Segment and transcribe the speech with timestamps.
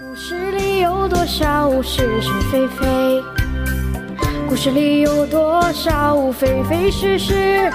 [0.00, 3.22] 故事里有多少是是非非？
[4.48, 7.34] 故事里有多少非非是是？《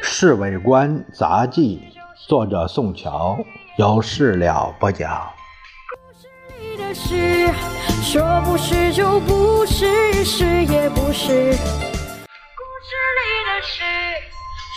[0.00, 1.82] 是为官杂技》，
[2.28, 3.36] 作者宋乔，
[3.76, 5.28] 有事了不讲。
[5.90, 6.28] 故事
[6.60, 7.52] 里的事，
[8.04, 11.32] 说不是就不是，是也不是。
[11.34, 13.82] 故事里的事，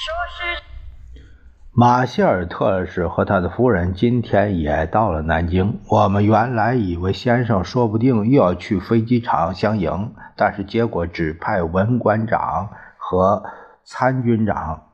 [0.03, 0.68] 说是。
[1.79, 5.79] 马歇尔特使和他的夫人今天也到了南京。
[5.87, 13.45] 我们原来以为先生说不定又要去飞机场相迎，但是结果只派文官长和
[13.85, 14.89] 参军长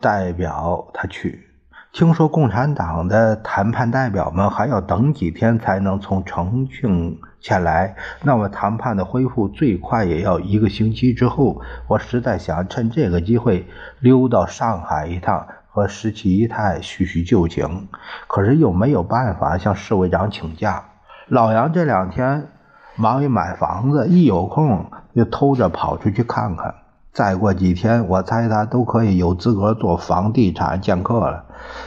[0.00, 1.50] 代表他去。
[1.92, 11.60] 听说共产党的谈判代表们还要等几天才能从重庆前来，那么谈判的恢复最快也要一个星期之后。
[11.86, 13.66] 我实在想趁这个机会
[13.98, 17.88] 溜到上海一趟，和十七姨太叙叙旧情，
[18.28, 20.84] 可是又没有办法向侍卫长请假。
[21.28, 22.48] 老杨这两天
[22.96, 26.74] 忙于买房子，一有空就偷着跑出去看看。
[27.12, 31.44] 再过几天，我猜他都可以有资格做房地产剑客了。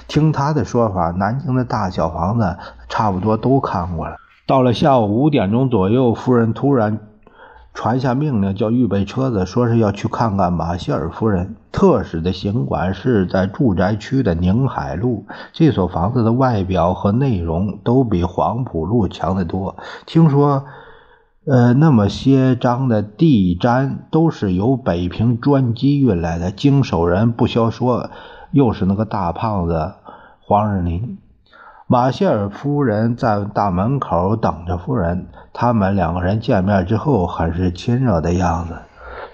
[0.07, 2.57] 听他的说法，南京的大小房子
[2.89, 4.17] 差不多都看过了。
[4.45, 6.99] 到了下午五点钟左右，夫人突然
[7.73, 11.55] 传下命令，叫预备车子，说是要去看看马歇尔夫人。
[11.71, 15.25] 特使的行馆是在住宅区的宁海路。
[15.51, 19.75] 这所房子的外表和内容都比黄浦路强得多。
[20.05, 20.65] 听说。
[21.45, 28.09] 呃，那么些张的地毡都是由北平专机运来的，经手人不消说，
[28.51, 29.91] 又是那个大胖子
[30.39, 31.17] 黄日林。
[31.87, 38.75] 马歇尔夫人在大门口等着夫人，他们两个人见面之后很是亲热的样子，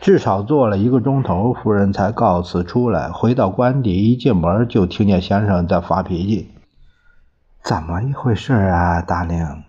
[0.02, 3.10] 至少坐了一个钟头，夫人才告辞出来。
[3.10, 6.52] 回到官邸，一进门就听见先生在发脾气
[7.64, 9.64] ：“怎么一回事啊，大令？”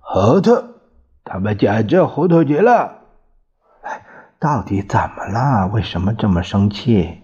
[0.00, 0.64] 糊涂。
[1.22, 2.94] 他们简直糊涂极了！
[3.82, 4.02] 哎，
[4.40, 5.68] 到底怎么了？
[5.68, 7.20] 为什么这么生气？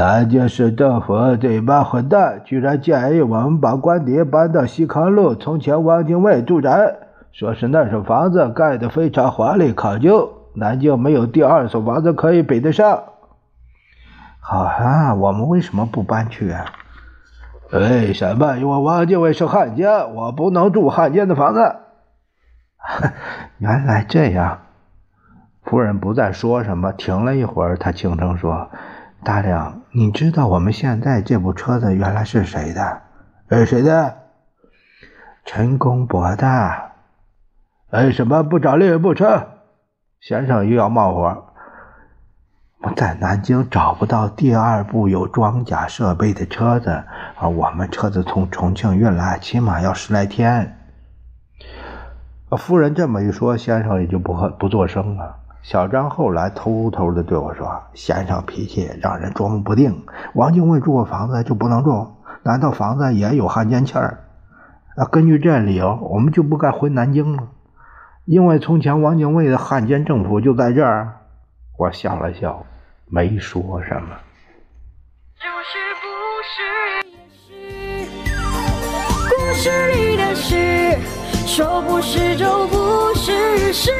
[0.00, 6.96] 南京市政府这帮混蛋居然建议我们把官邸搬到西康路从前汪精卫住宅，
[7.32, 13.02] 说是那所房子盖得非常华丽考究，南京没有第二所房子可以比得上。
[14.40, 16.64] 好啊，我们为什么不搬去啊？
[17.70, 18.56] 为什么？
[18.56, 21.76] 因为汪精卫是汉奸，我不能住汉奸的房子。
[23.60, 24.60] 原来这样，
[25.62, 26.90] 夫人不再说什么。
[26.90, 28.70] 停了一会儿，她轻声说
[29.22, 33.02] ：“大亮，你知道我们现在这部车子原来是谁的？
[33.50, 34.16] 是谁的？
[35.44, 36.90] 陈公博的。
[37.90, 39.48] 为什么不找另一部车？”
[40.20, 41.46] 先生又要冒火。
[42.82, 47.04] 我在南京找不到第二部有装甲设备的车子，
[47.36, 50.78] 而我们车子从重庆运来，起码要十来天。
[52.56, 55.36] 夫人这么一说，先生也就不不作声了。
[55.62, 60.04] 小张后来偷偷的对我说：“先生脾气让人捉摸不定。
[60.34, 62.08] 王精卫住过房子就不能住？
[62.42, 64.24] 难道房子也有汉奸气儿？
[64.96, 67.48] 啊，根据这理由，我们就不该回南京了，
[68.24, 71.16] 因为从前王精卫的汉奸政府就在这儿。”
[71.78, 72.64] 我笑了笑，
[73.06, 74.16] 没说什么。
[79.28, 80.98] 故事里的事。
[81.46, 83.90] 说不是就不是，是